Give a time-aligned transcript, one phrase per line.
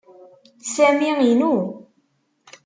[0.73, 1.53] Sami inu.